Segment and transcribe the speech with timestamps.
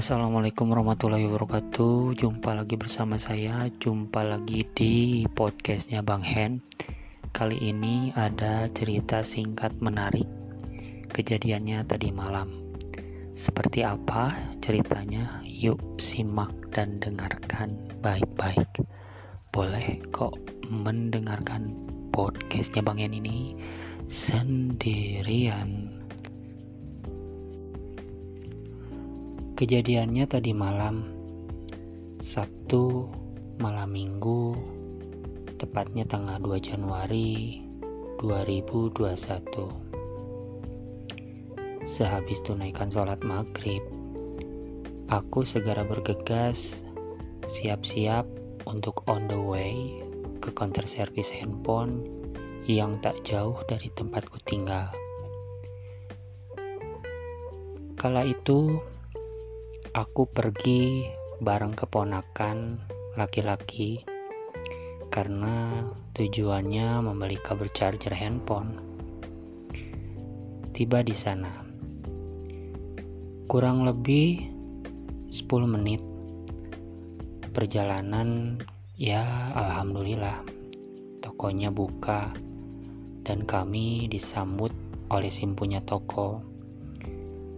[0.00, 2.16] Assalamualaikum warahmatullahi wabarakatuh.
[2.16, 3.68] Jumpa lagi bersama saya.
[3.84, 6.64] Jumpa lagi di podcastnya Bang Hen.
[7.36, 10.24] Kali ini ada cerita singkat menarik
[11.12, 12.48] Kejadiannya tadi malam.
[13.36, 14.32] Seperti apa
[14.64, 15.44] ceritanya?
[15.44, 18.80] Yuk simak dan dengarkan baik-baik.
[19.52, 20.32] Boleh kok
[20.64, 21.76] mendengarkan
[22.08, 23.52] podcastnya Bang Hen ini
[24.08, 25.99] Sendirian
[29.60, 31.04] Kejadiannya tadi malam,
[32.16, 33.12] Sabtu
[33.60, 34.56] malam minggu,
[35.60, 37.60] tepatnya tanggal 2 Januari
[38.24, 39.04] 2021.
[41.84, 43.84] Sehabis tunaikan sholat maghrib,
[45.12, 46.80] aku segera bergegas
[47.44, 48.24] siap-siap
[48.64, 50.00] untuk on the way
[50.40, 52.08] ke counter service handphone
[52.64, 54.88] yang tak jauh dari tempatku tinggal.
[58.00, 58.80] Kala itu
[59.90, 61.02] aku pergi
[61.42, 62.78] bareng keponakan
[63.18, 64.06] laki-laki
[65.10, 65.82] karena
[66.14, 68.78] tujuannya membeli kabel charger handphone.
[70.70, 71.66] Tiba di sana.
[73.50, 74.46] Kurang lebih
[75.26, 76.06] 10 menit
[77.50, 78.62] perjalanan
[78.94, 80.46] ya alhamdulillah
[81.18, 82.30] tokonya buka
[83.26, 84.70] dan kami disambut
[85.10, 86.46] oleh simpunya toko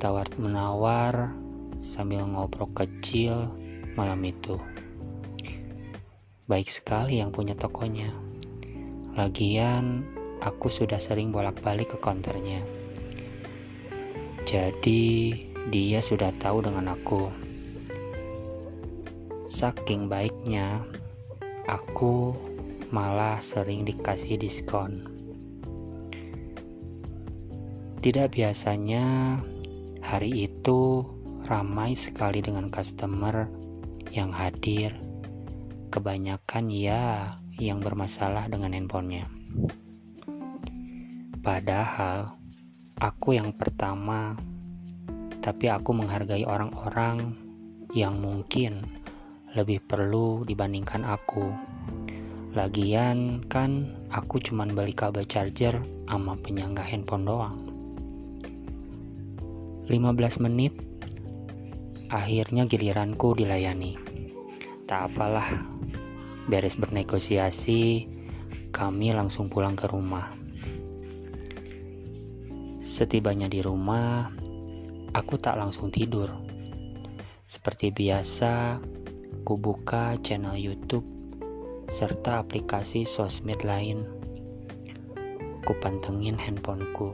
[0.00, 1.43] tawar menawar
[1.84, 3.52] sambil ngobrol kecil
[3.92, 4.56] malam itu.
[6.48, 8.08] Baik sekali yang punya tokonya.
[9.12, 10.08] Lagian,
[10.40, 12.64] aku sudah sering bolak-balik ke konternya.
[14.48, 15.36] Jadi,
[15.68, 17.28] dia sudah tahu dengan aku.
[19.44, 20.80] Saking baiknya,
[21.68, 22.32] aku
[22.88, 25.04] malah sering dikasih diskon.
[28.00, 29.40] Tidak biasanya
[30.04, 31.13] hari itu
[31.44, 33.44] ramai sekali dengan customer
[34.16, 34.96] yang hadir.
[35.92, 39.28] Kebanyakan ya yang bermasalah dengan handphonenya.
[41.44, 42.32] Padahal
[42.96, 44.34] aku yang pertama,
[45.44, 47.36] tapi aku menghargai orang-orang
[47.92, 48.88] yang mungkin
[49.52, 51.52] lebih perlu dibandingkan aku.
[52.56, 57.56] Lagian kan aku cuman beli kabel charger sama penyangga handphone doang.
[59.84, 60.72] 15 menit
[62.14, 63.98] Akhirnya giliranku dilayani.
[64.86, 65.66] Tak apalah,
[66.46, 68.06] beres bernegosiasi,
[68.70, 70.30] kami langsung pulang ke rumah.
[72.78, 74.30] Setibanya di rumah,
[75.10, 76.30] aku tak langsung tidur.
[77.50, 78.78] Seperti biasa,
[79.42, 81.02] ku buka channel YouTube
[81.90, 84.06] serta aplikasi sosmed lain.
[85.66, 87.10] Ku pantengin handphoneku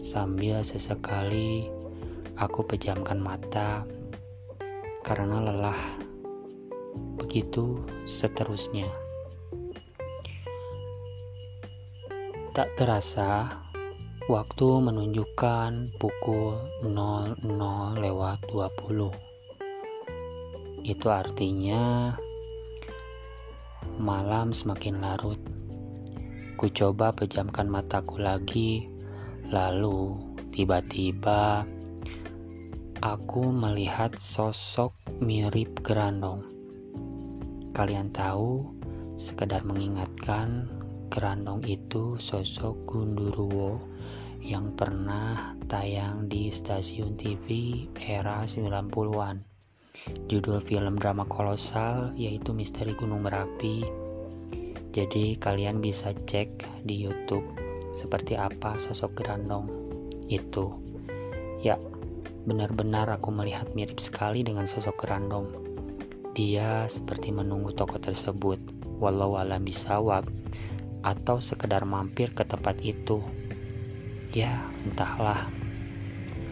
[0.00, 1.68] sambil sesekali
[2.38, 3.82] aku pejamkan mata
[5.08, 5.80] karena lelah.
[7.16, 8.92] Begitu seterusnya.
[12.52, 13.56] Tak terasa,
[14.28, 17.40] waktu menunjukkan pukul 00
[17.96, 19.08] lewat 20.
[20.84, 22.12] Itu artinya
[23.96, 25.40] malam semakin larut.
[26.60, 28.84] Ku coba pejamkan mataku lagi,
[29.48, 30.20] lalu
[30.52, 31.64] tiba-tiba
[32.98, 34.90] aku melihat sosok
[35.22, 36.42] mirip Gerandong.
[37.70, 38.74] Kalian tahu,
[39.14, 40.66] sekedar mengingatkan,
[41.06, 43.78] Gerandong itu sosok Gundurwo
[44.42, 49.46] yang pernah tayang di stasiun TV era 90-an.
[50.26, 53.86] Judul film drama kolosal yaitu Misteri Gunung Merapi.
[54.90, 57.46] Jadi kalian bisa cek di YouTube
[57.94, 59.70] seperti apa sosok Gerandong
[60.26, 60.74] itu.
[61.58, 61.74] Ya,
[62.48, 65.52] Benar-benar aku melihat mirip sekali dengan sosok Kerandong.
[66.32, 68.56] Dia seperti menunggu toko tersebut,
[68.96, 70.24] walau alam bisawab,
[71.04, 73.20] atau sekedar mampir ke tempat itu.
[74.32, 75.44] Ya, entahlah.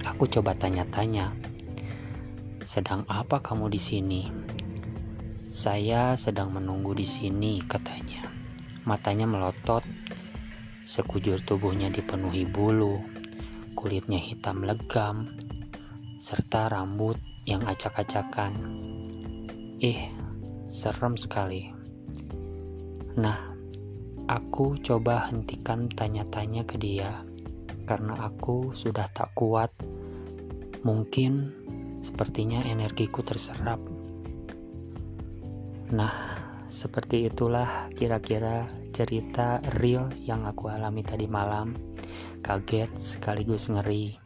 [0.04, 1.32] Aku coba tanya-tanya.
[2.60, 4.22] Sedang apa kamu di sini?
[5.48, 8.20] Saya sedang menunggu di sini, katanya.
[8.84, 9.80] Matanya melotot,
[10.84, 13.00] sekujur tubuhnya dipenuhi bulu,
[13.72, 15.32] kulitnya hitam legam,
[16.16, 18.56] serta rambut yang acak-acakan.
[19.84, 20.08] Ih,
[20.66, 21.68] serem sekali.
[23.20, 23.52] Nah,
[24.24, 27.20] aku coba hentikan tanya-tanya ke dia
[27.84, 29.68] karena aku sudah tak kuat.
[30.82, 31.52] Mungkin
[32.00, 33.78] sepertinya energiku terserap.
[35.92, 36.14] Nah,
[36.66, 41.76] seperti itulah kira-kira cerita real yang aku alami tadi malam.
[42.40, 44.25] Kaget sekaligus ngeri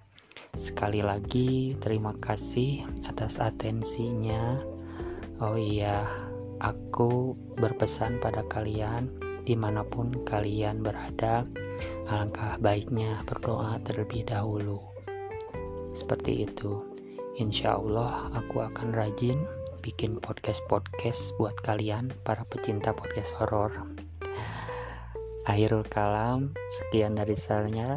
[0.58, 4.58] Sekali lagi, terima kasih atas atensinya.
[5.38, 6.04] Oh iya,
[6.58, 9.08] aku berpesan pada kalian,
[9.46, 11.46] di mana pun kalian berada,
[12.10, 14.82] alangkah baiknya berdoa terlebih dahulu.
[15.94, 16.82] Seperti itu,
[17.38, 19.46] insya Allah aku akan rajin
[19.80, 23.72] bikin podcast-podcast buat kalian, para pecinta podcast horor.
[25.48, 27.96] Akhirul kalam, sekian dari saya.